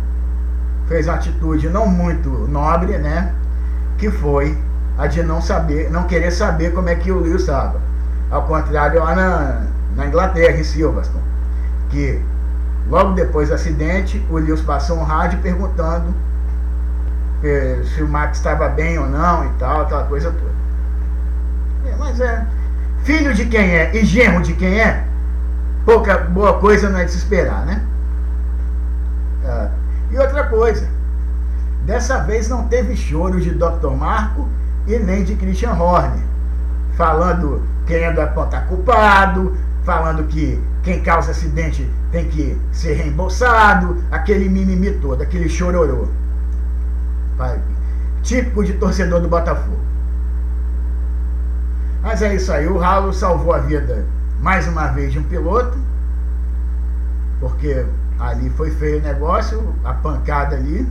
fez 0.88 1.08
uma 1.08 1.16
atitude 1.16 1.68
não 1.70 1.88
muito 1.88 2.30
nobre, 2.30 2.98
né? 2.98 3.34
Que 3.98 4.10
foi 4.10 4.58
a 4.98 5.08
de 5.08 5.22
não 5.24 5.42
saber, 5.42 5.92
não 5.92 6.06
querer 6.06 6.32
saber 6.32 6.74
como 6.74 6.88
é 6.88 6.96
que 6.96 7.12
o 7.12 7.20
Lewis 7.20 7.42
estava. 7.42 7.82
Ao 8.32 8.44
contrário, 8.44 9.04
lá 9.04 9.16
na, 9.16 9.62
na 9.98 10.06
Inglaterra, 10.06 10.58
em 10.58 10.64
Silverstone, 10.64 11.24
que 11.90 12.22
logo 12.88 13.14
depois 13.14 13.50
do 13.50 13.56
acidente, 13.56 14.24
o 14.30 14.38
Lewis 14.38 14.62
passou 14.62 14.98
um 14.98 15.04
rádio 15.04 15.40
perguntando 15.40 16.14
é, 17.44 17.82
se 17.84 18.04
o 18.04 18.08
Max 18.08 18.38
estava 18.38 18.70
bem 18.70 18.98
ou 19.00 19.10
não 19.10 19.46
e 19.46 19.50
tal, 19.60 19.82
aquela 19.82 20.04
coisa 20.04 20.32
toda. 20.32 21.92
É, 21.92 21.96
mas 21.98 22.20
é. 22.22 22.46
Filho 23.04 23.34
de 23.34 23.46
quem 23.46 23.76
é 23.76 23.96
e 23.96 24.06
genro 24.06 24.42
de 24.42 24.54
quem 24.54 24.80
é, 24.80 25.04
pouca 25.86 26.18
boa 26.18 26.60
coisa 26.60 26.90
não 26.90 27.00
é 27.00 27.06
de 27.06 27.12
se 27.12 27.18
esperar, 27.18 27.66
né? 27.66 27.82
É. 29.46 29.70
E 30.12 30.18
outra 30.20 30.44
coisa, 30.46 30.88
dessa 31.86 32.20
vez 32.20 32.48
não 32.50 32.68
teve 32.68 32.96
choro 32.96 33.42
de 33.42 33.52
Dr. 33.52 33.92
Marco 33.98 34.48
e 34.86 34.98
nem 35.00 35.24
de 35.24 35.36
Christian 35.36 35.74
Horner, 35.74 36.24
falando 36.96 37.64
querendo 37.88 38.20
apontar 38.20 38.68
culpado, 38.68 39.58
falando 39.88 40.26
que 40.26 40.62
quem 40.84 41.02
causa 41.02 41.32
acidente 41.32 41.90
tem 42.12 42.30
que 42.30 42.60
ser 42.74 42.96
reembolsado, 42.96 44.04
aquele 44.12 44.50
mimimi 44.50 44.92
todo, 45.00 45.22
aquele 45.24 45.48
chororô 45.48 46.10
típico 48.22 48.66
de 48.66 48.74
torcedor 48.74 49.22
do 49.22 49.30
Botafogo. 49.30 49.80
Mas 52.02 52.22
é 52.22 52.36
isso 52.36 52.52
aí, 52.52 52.68
o 52.68 52.78
Ralo 52.78 53.14
salvou 53.14 53.54
a 53.54 53.60
vida 53.60 54.06
mais 54.42 54.68
uma 54.68 54.88
vez 54.88 55.14
de 55.14 55.20
um 55.20 55.24
piloto, 55.24 55.78
porque 57.40 57.86
ali 58.20 58.50
foi 58.50 58.72
feio 58.72 59.00
o 59.00 59.02
negócio, 59.02 59.74
a 59.86 59.94
pancada 59.94 60.58
ali. 60.58 60.86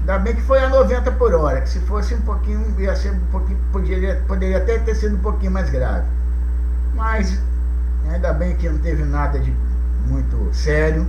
Ainda 0.00 0.18
bem 0.20 0.34
que 0.34 0.42
foi 0.42 0.58
a 0.58 0.70
90 0.70 1.12
por 1.12 1.34
hora, 1.34 1.60
que 1.60 1.68
se 1.68 1.80
fosse 1.80 2.14
um 2.14 2.22
pouquinho, 2.22 2.64
ia 2.78 2.96
ser 2.96 3.10
um 3.10 3.20
pouquinho, 3.30 3.58
poderia, 3.70 4.22
poderia 4.26 4.56
até 4.56 4.78
ter 4.78 4.94
sido 4.94 5.16
um 5.16 5.20
pouquinho 5.20 5.52
mais 5.52 5.68
grave. 5.68 6.06
Mas 7.02 7.36
ainda 8.08 8.32
bem 8.32 8.54
que 8.54 8.68
não 8.68 8.78
teve 8.78 9.02
nada 9.02 9.36
de 9.36 9.52
muito 10.06 10.54
sério, 10.54 11.04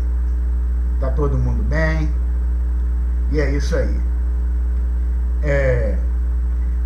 tá 1.00 1.12
todo 1.12 1.38
mundo 1.38 1.62
bem. 1.66 2.12
E 3.32 3.40
é 3.40 3.52
isso 3.52 3.76
aí. 3.76 4.02
É, 5.44 5.96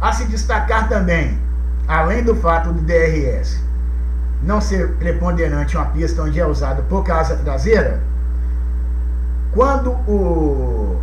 a 0.01 0.11
se 0.11 0.25
destacar 0.25 0.89
também, 0.89 1.39
além 1.87 2.21
do 2.21 2.35
fato 2.35 2.73
do 2.73 2.81
DRS 2.81 3.63
não 4.43 4.59
ser 4.59 4.89
preponderante 4.95 5.77
uma 5.77 5.85
pista 5.85 6.23
onde 6.23 6.41
é 6.41 6.45
usado 6.45 6.83
por 6.83 7.05
causa 7.05 7.37
traseira, 7.37 8.01
quando 9.53 9.91
o, 10.05 11.01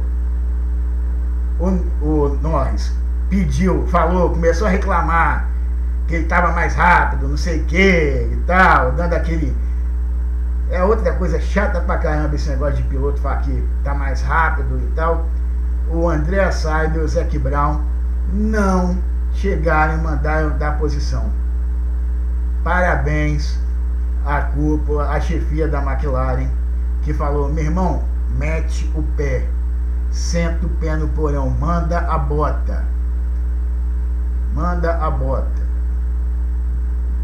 o, 1.58 1.66
o 2.02 2.38
Norris 2.42 2.92
pediu, 3.30 3.87
falou, 3.87 4.28
começou 4.28 4.66
a 4.66 4.70
reclamar 4.70 5.53
ele 6.14 6.25
estava 6.25 6.52
mais 6.52 6.75
rápido, 6.75 7.28
não 7.28 7.37
sei 7.37 7.61
o 7.61 7.64
que 7.64 8.28
e 8.33 8.42
tal, 8.47 8.92
dando 8.92 9.14
aquele 9.14 9.54
é 10.71 10.83
outra 10.83 11.12
coisa 11.12 11.40
chata 11.40 11.80
pra 11.80 11.99
caramba 11.99 12.35
esse 12.35 12.49
negócio 12.49 12.76
de 12.76 12.83
piloto 12.85 13.21
falar 13.21 13.42
que 13.42 13.64
tá 13.85 13.94
mais 13.94 14.23
rápido 14.23 14.80
e 14.83 14.94
tal. 14.94 15.26
O 15.88 16.09
André 16.09 16.50
Saido 16.50 16.99
e 16.99 17.02
o 17.02 17.09
Zac 17.09 17.38
Brown 17.38 17.80
não 18.33 18.97
chegaram 19.35 19.94
e 19.94 19.99
mandaram 19.99 20.56
dar 20.56 20.78
posição. 20.78 21.30
Parabéns 22.62 23.59
à 24.25 24.40
cúpula, 24.40 25.11
à 25.11 25.21
chefia 25.21 25.68
da 25.68 25.83
McLaren, 25.83 26.49
que 27.02 27.12
falou: 27.12 27.49
meu 27.52 27.64
irmão, 27.64 28.02
mete 28.38 28.90
o 28.94 29.02
pé, 29.16 29.47
senta 30.11 30.66
o 30.66 30.71
pé 30.71 30.97
no 30.97 31.09
porão, 31.09 31.50
manda 31.50 31.99
a 32.00 32.18
bota. 32.18 32.85
Manda 34.54 34.94
a 34.94 35.11
bota. 35.11 35.63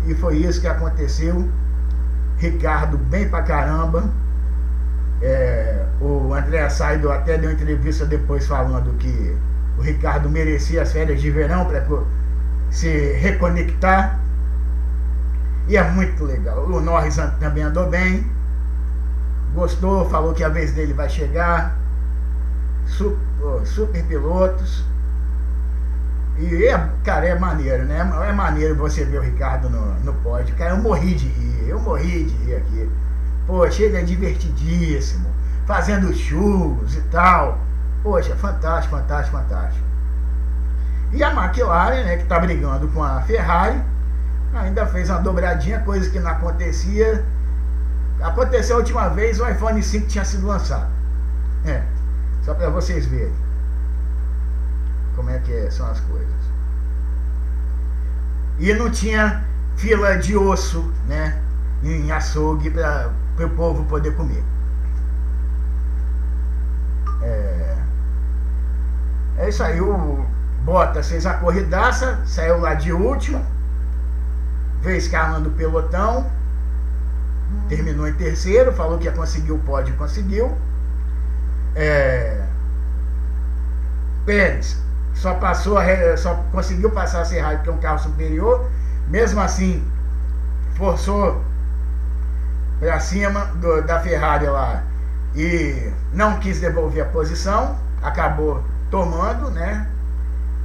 E 0.07 0.15
foi 0.15 0.39
isso 0.39 0.61
que 0.61 0.67
aconteceu 0.67 1.49
Ricardo 2.41 2.97
bem 2.97 3.29
pra 3.29 3.43
caramba. 3.43 4.05
É, 5.23 5.85
o 6.01 6.33
André 6.33 6.67
Saido 6.71 7.13
até 7.13 7.37
deu 7.37 7.51
entrevista 7.51 8.07
depois 8.07 8.47
falando 8.47 8.97
que 8.97 9.37
o 9.79 9.83
Ricardo 9.83 10.31
merecia 10.31 10.83
as 10.83 10.91
férias 10.91 11.21
de 11.21 11.31
verão 11.31 11.67
para 11.67 11.85
se 12.71 13.13
reconectar. 13.13 14.19
E 15.69 15.77
é 15.77 15.91
muito 15.91 16.25
legal. 16.25 16.65
O 16.65 16.81
Norris 16.81 17.17
também 17.39 17.63
andou 17.63 17.89
bem. 17.89 18.27
Gostou, 19.55 20.09
falou 20.09 20.33
que 20.33 20.43
a 20.43 20.49
vez 20.49 20.73
dele 20.73 20.95
vai 20.95 21.09
chegar. 21.09 21.77
Super, 22.87 23.67
super 23.67 24.03
pilotos. 24.05 24.85
E, 26.41 26.67
é, 26.69 26.89
cara, 27.05 27.27
é 27.27 27.39
maneiro, 27.39 27.85
né? 27.85 27.99
É 28.27 28.33
maneiro 28.33 28.75
você 28.75 29.05
ver 29.05 29.19
o 29.19 29.23
Ricardo 29.23 29.69
no, 29.69 29.95
no 30.01 30.15
pódio. 30.15 30.55
Cara, 30.57 30.71
eu 30.71 30.79
morri 30.79 31.15
de 31.15 31.29
rir, 31.29 31.69
eu 31.69 31.79
morri 31.79 32.25
de 32.25 32.35
rir 32.45 32.57
aqui. 32.57 32.91
Poxa, 33.47 33.83
ele 33.83 33.99
é 33.99 34.03
divertidíssimo, 34.03 35.29
fazendo 35.67 36.15
churros 36.15 36.97
e 36.97 37.03
tal. 37.11 37.59
Poxa, 38.03 38.35
fantástico, 38.37 38.97
fantástico, 38.97 39.37
fantástico. 39.37 39.85
E 41.13 41.23
a 41.23 41.31
McLaren, 41.31 42.05
né, 42.05 42.17
que 42.17 42.25
tá 42.25 42.39
brigando 42.39 42.89
com 42.89 43.05
a 43.05 43.21
Ferrari, 43.23 43.79
ainda 44.55 44.87
fez 44.87 45.11
uma 45.11 45.19
dobradinha, 45.19 45.81
coisa 45.81 46.09
que 46.09 46.19
não 46.19 46.31
acontecia. 46.31 47.23
Aconteceu 48.23 48.77
a 48.77 48.79
última 48.79 49.09
vez, 49.11 49.39
o 49.41 49.47
iPhone 49.47 49.83
5 49.83 50.07
tinha 50.07 50.25
sido 50.25 50.47
lançado. 50.47 50.89
É, 51.67 51.83
só 52.45 52.55
para 52.55 52.71
vocês 52.71 53.05
verem 53.05 53.50
como 55.21 55.29
é 55.29 55.39
que 55.39 55.53
é, 55.53 55.71
são 55.71 55.87
as 55.87 56.01
coisas. 56.01 56.29
e 58.59 58.73
não 58.73 58.91
tinha 58.91 59.45
fila 59.77 60.17
de 60.17 60.35
osso, 60.35 60.91
né? 61.07 61.39
Em 61.83 62.11
açougue 62.11 62.71
para 62.71 63.11
o 63.39 63.51
povo 63.51 63.85
poder 63.85 64.15
comer. 64.17 64.43
É, 67.23 67.77
é 69.39 69.49
isso 69.51 69.63
aí, 69.63 69.79
o 69.79 70.25
Bottas 70.65 71.09
fez 71.09 71.27
a 71.27 71.35
corridaça, 71.35 72.19
saiu 72.25 72.59
lá 72.59 72.73
de 72.73 72.91
último, 72.91 73.45
veio 74.81 74.97
escalando 74.97 75.51
o 75.51 75.53
pelotão, 75.53 76.31
terminou 77.69 78.09
em 78.09 78.15
terceiro, 78.15 78.73
falou 78.73 78.99
que 78.99 79.05
ia 79.05 79.13
conseguir 79.13 79.53
o 79.53 79.59
pódio, 79.59 79.95
conseguiu. 79.97 80.57
É, 81.75 82.43
Pérez 84.25 84.90
só 85.21 85.35
passou, 85.35 85.77
a, 85.77 86.17
só 86.17 86.35
conseguiu 86.51 86.91
passar 86.91 87.21
a 87.21 87.25
Ferrari 87.27 87.57
porque 87.57 87.69
é 87.69 87.73
um 87.73 87.79
carro 87.79 87.99
superior, 87.99 88.71
mesmo 89.09 89.39
assim 89.39 89.87
forçou 90.77 91.45
para 92.79 92.99
cima 92.99 93.45
do, 93.57 93.83
da 93.83 94.01
Ferrari 94.01 94.47
lá 94.47 94.83
e 95.37 95.93
não 96.15 96.41
quis 96.41 96.59
devolver 96.61 97.03
a 97.03 97.09
posição, 97.09 97.77
acabou 98.03 98.65
tomando, 98.91 99.51
né? 99.51 99.87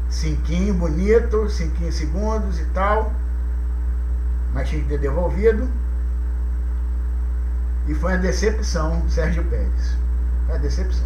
Cinquinho 0.09 0.73
bonito, 0.73 1.49
cinquinho 1.49 1.91
segundos 1.91 2.57
e 2.57 2.65
tal, 2.67 3.11
mas 4.53 4.69
tinha 4.69 4.81
que 4.81 4.87
ter 4.87 4.99
devolvido. 4.99 5.69
E 7.87 7.93
foi 7.93 8.13
uma 8.13 8.19
decepção 8.19 9.03
Sérgio 9.09 9.43
Pérez. 9.43 9.97
Foi 10.45 10.55
uma 10.55 10.59
decepção. 10.59 11.05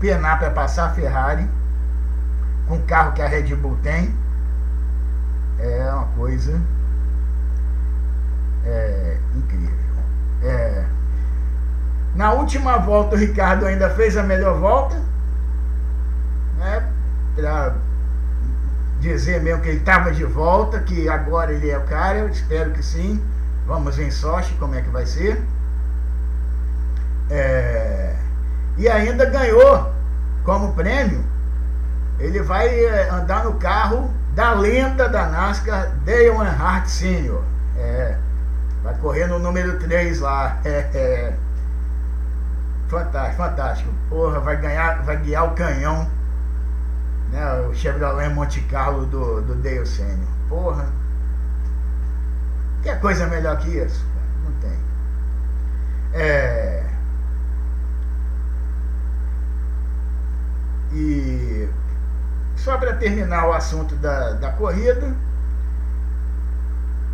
Penar 0.00 0.38
para 0.38 0.50
passar 0.50 0.86
a 0.86 0.94
Ferrari 0.94 1.48
com 2.66 2.76
o 2.76 2.82
carro 2.82 3.12
que 3.12 3.22
a 3.22 3.26
Red 3.26 3.54
Bull 3.56 3.76
tem 3.82 4.14
é 5.58 5.90
uma 5.92 6.06
coisa 6.16 6.60
é, 8.64 9.16
incrível. 9.34 9.76
É, 10.42 10.84
na 12.14 12.32
última 12.32 12.78
volta 12.78 13.16
o 13.16 13.18
Ricardo 13.18 13.66
ainda 13.66 13.90
fez 13.90 14.16
a 14.16 14.22
melhor 14.22 14.58
volta, 14.58 14.96
né? 16.58 16.88
Para 17.34 17.74
dizer 19.00 19.40
mesmo 19.40 19.62
que 19.62 19.68
ele 19.68 19.78
estava 19.78 20.10
de 20.10 20.24
volta, 20.24 20.80
que 20.80 21.08
agora 21.08 21.52
ele 21.52 21.70
é 21.70 21.78
o 21.78 21.84
cara, 21.84 22.18
eu 22.18 22.28
espero 22.28 22.72
que 22.72 22.82
sim. 22.82 23.22
Vamos 23.66 23.96
ver 23.96 24.06
em 24.06 24.10
sorte 24.10 24.54
como 24.54 24.74
é 24.74 24.82
que 24.82 24.88
vai 24.88 25.06
ser. 25.06 25.42
É, 27.30 27.97
e 28.78 28.88
ainda 28.88 29.26
ganhou 29.26 29.92
como 30.44 30.72
prêmio. 30.72 31.22
Ele 32.18 32.40
vai 32.42 32.68
é, 32.68 33.10
andar 33.10 33.44
no 33.44 33.54
carro 33.54 34.10
da 34.34 34.52
lenda 34.52 35.08
da 35.08 35.26
NASCAR, 35.26 35.90
Dale 36.04 36.26
Earnhardt 36.26 36.90
Sr. 36.90 37.42
É, 37.76 38.16
vai 38.82 38.94
correr 38.94 39.26
no 39.26 39.38
número 39.38 39.78
3 39.78 40.20
lá. 40.20 40.58
É, 40.64 40.78
é, 40.94 41.34
fantástico, 42.88 43.36
fantástico. 43.36 43.90
Porra, 44.08 44.40
vai 44.40 44.56
ganhar, 44.56 45.02
vai 45.02 45.16
guiar 45.18 45.46
o 45.46 45.54
canhão. 45.54 46.08
Né, 47.30 47.52
o 47.68 47.74
Chevrolet 47.74 48.30
Monte 48.30 48.62
Carlo 48.62 49.04
do, 49.04 49.42
do 49.42 49.54
Dale 49.56 49.84
Sr. 49.84 50.16
Porra. 50.48 50.86
Quer 52.82 53.00
coisa 53.00 53.26
melhor 53.26 53.58
que 53.58 53.68
isso? 53.68 54.04
Não 54.44 54.52
tem. 54.60 54.78
É... 56.14 56.87
E 60.92 61.68
só 62.56 62.76
para 62.78 62.94
terminar 62.94 63.46
o 63.48 63.52
assunto 63.52 63.94
da, 63.96 64.32
da 64.32 64.50
corrida, 64.52 65.14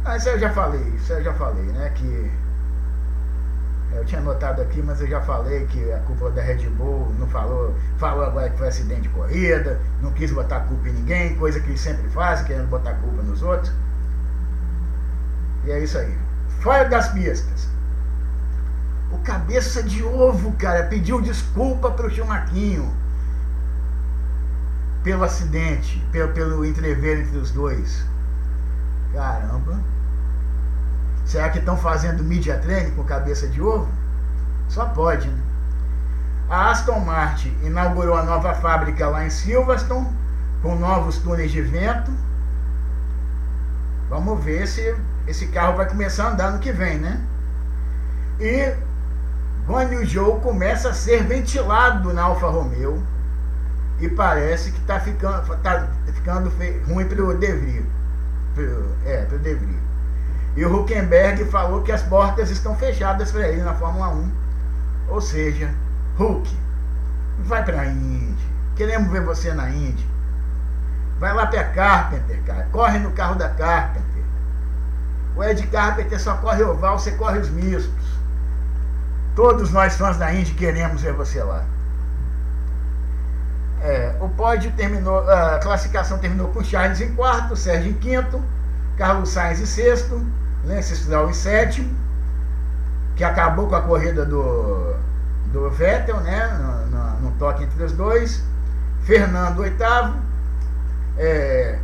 mas 0.02 0.26
eu 0.26 0.38
já 0.38 0.50
falei, 0.50 0.82
isso 0.96 1.12
eu 1.12 1.22
já 1.24 1.32
falei, 1.32 1.64
né? 1.64 1.90
Que 1.94 2.30
eu 3.92 4.04
tinha 4.04 4.20
notado 4.20 4.60
aqui, 4.60 4.82
mas 4.82 5.00
eu 5.00 5.06
já 5.06 5.20
falei 5.20 5.66
que 5.66 5.92
a 5.92 5.98
culpa 6.00 6.30
da 6.30 6.42
Red 6.42 6.68
Bull 6.70 7.12
não 7.18 7.26
falou, 7.28 7.74
falou 7.98 8.24
agora 8.24 8.50
que 8.50 8.58
foi 8.58 8.68
acidente 8.68 9.02
de 9.02 9.08
corrida, 9.10 9.80
não 10.02 10.12
quis 10.12 10.32
botar 10.32 10.60
culpa 10.60 10.88
em 10.88 10.92
ninguém, 10.92 11.36
coisa 11.36 11.60
que 11.60 11.68
eles 11.68 11.80
sempre 11.80 12.08
fazem, 12.10 12.46
querendo 12.46 12.68
botar 12.68 12.94
culpa 12.94 13.22
nos 13.22 13.42
outros. 13.42 13.72
E 15.64 15.70
é 15.70 15.80
isso 15.80 15.96
aí. 15.96 16.16
Fora 16.60 16.88
das 16.88 17.08
pistas. 17.08 17.68
O 19.12 19.18
cabeça 19.18 19.82
de 19.82 20.02
ovo, 20.02 20.52
cara, 20.52 20.84
pediu 20.84 21.20
desculpa 21.20 21.90
pro 21.90 22.10
Chumaquinho 22.10 23.03
pelo 25.04 25.22
acidente, 25.22 26.02
pelo, 26.10 26.32
pelo 26.32 26.64
entrever 26.64 27.20
entre 27.20 27.36
os 27.36 27.50
dois. 27.50 28.04
Caramba. 29.12 29.78
Será 31.26 31.50
que 31.50 31.58
estão 31.58 31.76
fazendo 31.76 32.24
media 32.24 32.58
training 32.58 32.92
com 32.92 33.04
cabeça 33.04 33.46
de 33.46 33.60
ovo? 33.60 33.88
Só 34.68 34.86
pode, 34.86 35.28
né? 35.28 35.42
A 36.48 36.70
Aston 36.70 37.00
Martin 37.00 37.54
inaugurou 37.62 38.16
a 38.16 38.22
nova 38.22 38.54
fábrica 38.54 39.08
lá 39.08 39.24
em 39.24 39.30
Silverstone, 39.30 40.08
com 40.62 40.74
novos 40.74 41.18
túneis 41.18 41.52
de 41.52 41.60
vento. 41.60 42.10
Vamos 44.08 44.42
ver 44.42 44.66
se 44.66 44.94
esse 45.26 45.48
carro 45.48 45.76
vai 45.76 45.88
começar 45.88 46.24
a 46.24 46.30
andar 46.30 46.52
no 46.52 46.58
que 46.58 46.72
vem, 46.72 46.98
né? 46.98 47.20
E 48.40 48.74
Guanyu 49.66 50.40
começa 50.40 50.90
a 50.90 50.94
ser 50.94 51.24
ventilado 51.24 52.12
na 52.12 52.22
Alfa 52.22 52.48
Romeo 52.48 53.02
e 54.04 54.08
parece 54.10 54.70
que 54.70 54.78
está 54.80 55.00
ficando, 55.00 55.56
tá 55.62 55.88
ficando 56.12 56.52
ruim 56.86 57.06
para 57.06 57.24
o 57.24 57.34
De 57.34 57.52
Vries. 57.52 57.84
É, 59.06 59.24
para 59.24 59.36
o 59.36 59.38
De 59.38 59.54
Vries. 59.54 59.80
E 60.56 60.64
o 60.64 60.80
Huckenberg 60.80 61.44
falou 61.46 61.82
que 61.82 61.90
as 61.90 62.02
portas 62.02 62.50
estão 62.50 62.76
fechadas 62.76 63.32
para 63.32 63.48
ele 63.48 63.62
na 63.62 63.72
Fórmula 63.74 64.08
1. 64.08 64.30
Ou 65.08 65.20
seja, 65.22 65.72
Huck, 66.18 66.54
vai 67.44 67.64
para 67.64 67.80
a 67.80 67.86
Indy. 67.86 68.36
Queremos 68.76 69.10
ver 69.10 69.22
você 69.22 69.54
na 69.54 69.70
Indy. 69.70 70.06
Vai 71.18 71.32
lá 71.32 71.46
para 71.46 71.64
Carpenter, 71.64 72.42
cara. 72.44 72.68
Corre 72.70 72.98
no 72.98 73.10
carro 73.12 73.36
da 73.36 73.48
Carpenter. 73.48 74.22
O 75.34 75.42
Ed 75.42 75.66
Carpenter 75.68 76.20
só 76.20 76.36
corre 76.36 76.62
oval, 76.62 76.98
você 76.98 77.12
corre 77.12 77.38
os 77.38 77.48
mistos. 77.48 78.04
Todos 79.34 79.72
nós 79.72 79.96
fãs 79.96 80.18
da 80.18 80.32
Indy 80.32 80.52
queremos 80.52 81.00
ver 81.00 81.14
você 81.14 81.42
lá. 81.42 81.64
É, 83.84 84.14
o 84.18 84.30
pódio 84.30 84.72
terminou, 84.72 85.30
a 85.30 85.58
classificação 85.58 86.16
terminou 86.16 86.48
com 86.48 86.64
Charles 86.64 87.02
em 87.02 87.14
quarto, 87.14 87.54
Sérgio 87.54 87.90
em 87.90 87.94
quinto, 87.94 88.42
Carlos 88.96 89.28
Sainz 89.28 89.60
em 89.60 89.66
sexto, 89.66 90.24
Lance 90.64 90.96
Stroll 90.96 91.28
em 91.28 91.34
sétimo, 91.34 91.94
que 93.14 93.22
acabou 93.22 93.68
com 93.68 93.74
a 93.74 93.82
corrida 93.82 94.24
do, 94.24 94.94
do 95.52 95.68
Vettel, 95.68 96.18
né, 96.20 96.46
no, 96.58 96.96
no, 96.96 97.20
no 97.20 97.30
toque 97.32 97.64
entre 97.64 97.84
os 97.84 97.92
dois, 97.92 98.42
Fernando 99.02 99.58
oitavo, 99.58 100.16
é, 101.18 101.78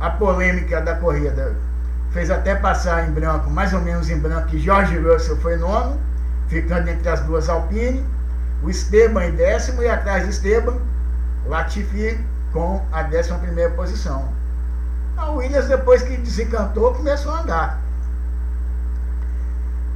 a 0.00 0.08
polêmica 0.08 0.80
da 0.80 0.94
corrida 0.94 1.54
fez 2.12 2.30
até 2.30 2.54
passar 2.54 3.06
em 3.06 3.12
branco, 3.12 3.50
mais 3.50 3.74
ou 3.74 3.82
menos 3.82 4.08
em 4.08 4.18
branco, 4.18 4.46
que 4.46 4.58
George 4.58 4.96
Russell 4.98 5.36
foi 5.36 5.56
nono, 5.56 6.00
ficando 6.48 6.88
entre 6.88 7.06
as 7.10 7.20
duas 7.20 7.50
Alpine, 7.50 8.02
o 8.62 8.70
Esteban 8.70 9.26
em 9.26 9.32
décimo 9.32 9.82
e 9.82 9.88
atrás 9.90 10.24
do 10.24 10.30
Esteban, 10.30 10.78
Latifi 11.48 12.18
com 12.52 12.84
a 12.92 13.02
décima 13.02 13.38
primeira 13.38 13.70
posição. 13.72 14.28
A 15.16 15.30
Williams, 15.30 15.68
depois 15.68 16.02
que 16.02 16.16
desencantou, 16.16 16.94
começou 16.94 17.32
a 17.32 17.40
andar. 17.40 17.80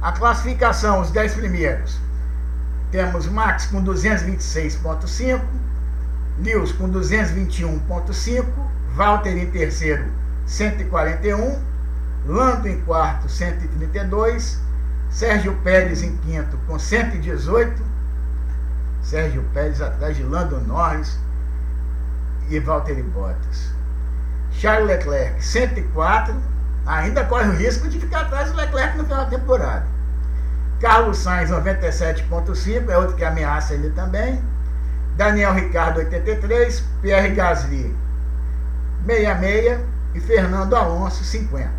A 0.01 0.11
classificação, 0.11 1.01
os 1.01 1.11
10 1.11 1.35
primeiros. 1.35 1.99
Temos 2.91 3.27
Max 3.27 3.67
com 3.67 3.83
226,5, 3.83 5.41
Lewis 6.39 6.71
com 6.71 6.89
221,5, 6.89 8.45
Walter 8.95 9.37
em 9.37 9.49
terceiro, 9.51 10.05
141, 10.45 11.59
Lando 12.25 12.67
em 12.67 12.79
quarto, 12.81 13.27
132. 13.27 14.59
Sérgio 15.09 15.55
Pérez 15.63 16.03
em 16.03 16.15
quinto, 16.17 16.57
com 16.67 16.77
118. 16.77 17.83
Sérgio 19.01 19.43
Pérez 19.53 19.81
atrás 19.81 20.15
de 20.15 20.23
Lando 20.23 20.59
Norris 20.61 21.17
e 22.55 22.59
Valtteri 22.59 23.01
Bottas. 23.03 23.71
Charles 24.51 24.87
Leclerc, 24.87 25.43
104. 25.43 26.35
Ainda 26.85 27.23
corre 27.25 27.49
o 27.49 27.55
risco 27.55 27.87
de 27.87 27.99
ficar 27.99 28.21
atrás 28.21 28.51
do 28.51 28.57
Leclerc 28.57 28.97
no 28.97 29.03
final 29.03 29.25
da 29.25 29.29
temporada. 29.29 29.85
Carlos 30.79 31.17
Sainz, 31.19 31.49
97,5. 31.49 32.89
É 32.89 32.97
outro 32.97 33.15
que 33.15 33.23
ameaça 33.23 33.73
ele 33.73 33.91
também. 33.91 34.41
Daniel 35.15 35.53
Ricardo, 35.53 35.99
83. 35.99 36.83
Pierre 37.01 37.33
Gasly, 37.35 37.95
66. 39.05 39.79
E 40.13 40.19
Fernando 40.19 40.75
Alonso, 40.75 41.23
50. 41.23 41.69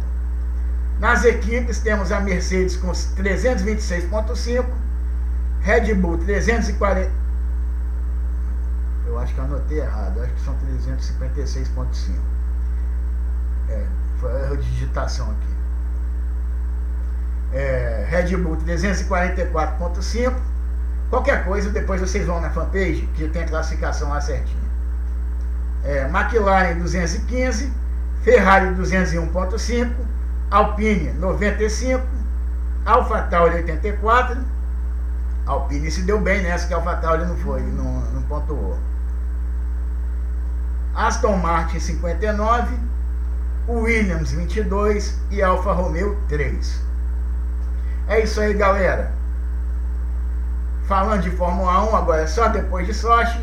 Nas 0.99 1.25
equipes 1.25 1.81
temos 1.81 2.13
a 2.13 2.21
Mercedes 2.21 2.77
com 2.77 2.93
326,5, 2.93 4.65
Red 5.61 5.95
Bull 5.95 6.17
340. 6.19 7.22
Acho 9.23 9.35
que 9.35 9.41
anotei 9.41 9.79
errado, 9.79 10.21
acho 10.21 10.33
que 10.33 10.41
são 10.41 10.55
356,5. 10.55 12.17
É, 13.69 13.87
foi 14.19 14.33
erro 14.43 14.57
de 14.57 14.71
digitação 14.71 15.27
aqui. 15.31 15.53
É, 17.53 18.07
Red 18.09 18.37
Bull 18.37 18.57
344.5. 18.57 20.35
Qualquer 21.09 21.45
coisa, 21.45 21.71
depois 21.71 22.01
vocês 22.01 22.27
vão 22.27 22.41
na 22.41 22.51
fanpage, 22.51 23.09
que 23.15 23.29
tem 23.29 23.43
a 23.43 23.49
classificação 23.49 24.09
lá 24.09 24.21
certinha. 24.21 24.63
É, 25.85 26.03
McLaren 26.05 26.79
215, 26.79 27.73
Ferrari 28.23 28.75
201.5, 28.75 29.93
Alpine 30.51 31.13
95, 31.13 32.03
AlphaTauri 32.87 33.57
84. 33.57 34.41
Alpine 35.47 35.91
se 35.91 36.03
deu 36.03 36.21
bem 36.21 36.43
nessa 36.43 36.67
que 36.67 36.75
a 36.75 36.77
AlphaTauri 36.79 37.25
não 37.27 37.37
foi, 37.37 37.61
não, 37.63 38.01
não 38.13 38.23
pontuou. 38.23 38.79
Aston 40.95 41.37
Martin 41.37 41.81
59, 41.81 42.77
Williams 43.69 44.33
22 44.33 45.19
e 45.31 45.43
Alfa 45.43 45.73
Romeo 45.73 46.19
3. 46.29 46.83
É 48.09 48.21
isso 48.21 48.41
aí, 48.41 48.55
galera. 48.55 49.13
Falando 50.87 51.23
de 51.23 51.31
Fórmula 51.31 51.91
1, 51.91 51.97
agora 51.97 52.23
é 52.23 52.27
só 52.27 52.49
depois 52.49 52.87
de 52.87 52.93
Sochi, 52.93 53.41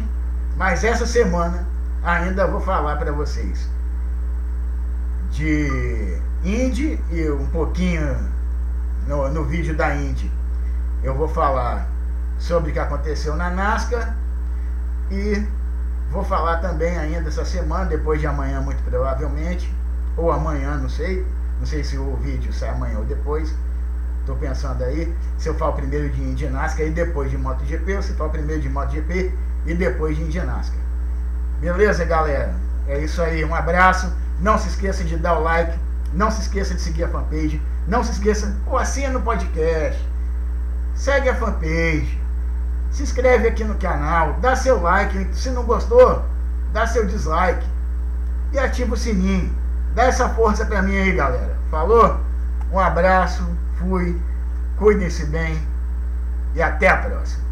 mas 0.58 0.84
essa 0.84 1.06
semana 1.06 1.66
ainda 2.04 2.46
vou 2.46 2.62
falar 2.62 2.98
para 2.98 3.12
vocês 3.12 3.68
de 5.32 6.18
Indy 6.44 7.00
e 7.12 7.30
um 7.30 7.46
pouquinho 7.48 8.18
no, 9.08 9.30
no 9.30 9.44
vídeo 9.46 9.76
da 9.76 9.96
Indy. 9.96 10.32
Eu 11.04 11.16
vou 11.16 11.28
falar 11.28 11.88
sobre 12.38 12.72
o 12.72 12.74
que 12.74 12.80
aconteceu 12.80 13.36
na 13.36 13.50
NASCAR 13.50 14.16
e 15.12 15.46
Vou 16.12 16.24
falar 16.24 16.58
também 16.58 16.98
ainda 16.98 17.30
essa 17.30 17.46
semana, 17.46 17.86
depois 17.86 18.20
de 18.20 18.28
amanhã, 18.28 18.62
muito 18.62 18.82
provavelmente, 18.84 19.72
ou 20.18 20.32
amanhã, 20.32 20.78
não 20.78 20.90
sei. 20.90 21.26
Não 21.60 21.66
sei 21.66 21.84
se 21.84 21.98
o 21.98 22.16
vídeo 22.16 22.52
sai 22.52 22.70
amanhã 22.70 22.98
ou 22.98 23.06
depois. 23.06 23.54
Estou 24.22 24.36
pensando 24.36 24.84
aí, 24.84 25.14
se 25.38 25.50
eu 25.50 25.56
falo 25.56 25.74
primeiro 25.74 26.10
de 26.10 26.36
ginástica 26.36 26.84
e 26.84 26.92
depois 26.92 27.30
de 27.32 27.38
MotoGP, 27.38 27.96
ou 27.96 28.02
se 28.02 28.14
falo 28.14 28.30
primeiro 28.30 28.62
de 28.62 28.70
MotoGP 28.70 29.34
e 29.66 29.74
depois 29.74 30.18
de 30.18 30.32
ginástica. 30.32 30.78
Beleza, 31.60 32.06
galera? 32.06 32.54
É 32.88 33.00
isso 33.00 33.22
aí, 33.22 33.44
um 33.44 33.54
abraço. 33.54 34.12
Não 34.40 34.58
se 34.58 34.70
esqueça 34.70 35.04
de 35.04 35.18
dar 35.18 35.38
o 35.38 35.44
like, 35.44 35.78
não 36.14 36.32
se 36.32 36.42
esqueça 36.42 36.74
de 36.74 36.82
seguir 36.82 37.04
a 37.04 37.10
fanpage, 37.10 37.62
não 37.88 38.04
se 38.04 38.12
esqueça, 38.12 38.56
ou 38.66 38.78
assina 38.78 39.18
o 39.20 39.22
podcast, 39.22 40.08
segue 40.96 41.30
a 41.30 41.36
fanpage, 41.36 42.19
se 42.92 43.04
inscreve 43.04 43.48
aqui 43.48 43.64
no 43.64 43.76
canal, 43.76 44.34
dá 44.42 44.56
seu 44.56 44.82
like, 44.82 45.30
se 45.34 45.50
não 45.52 45.64
gostou, 45.64 46.24
dá 46.74 46.88
seu 46.88 47.06
dislike 47.06 47.66
e 48.52 48.60
ativa 48.60 48.94
o 48.94 48.98
sininho. 48.98 49.54
Dá 49.96 50.04
essa 50.06 50.30
força 50.30 50.66
pra 50.66 50.82
mim 50.82 50.96
aí, 50.96 51.12
galera. 51.12 51.58
Falou? 51.70 52.20
Um 52.72 52.80
abraço, 52.80 53.44
fui, 53.78 54.20
cuidem-se 54.78 55.26
bem 55.26 55.60
e 56.56 56.62
até 56.62 56.88
a 56.88 56.98
próxima. 56.98 57.49